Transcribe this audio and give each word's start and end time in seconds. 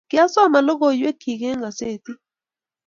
kiasoman 0.09 0.65
lokoiweknyin 0.67 1.45
an 1.53 1.61
gasetii 1.63 2.17